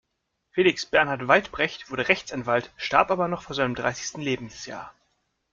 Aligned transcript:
Felix 0.49 0.87
Bernhard 0.87 1.27
Weitbrecht 1.27 1.91
wurde 1.91 2.07
Rechtsanwalt, 2.07 2.73
starb 2.75 3.11
aber 3.11 3.27
noch 3.27 3.43
vor 3.43 3.55
seinem 3.55 3.75
dreißigsten 3.75 4.23
Lebensjahr. 4.23 4.95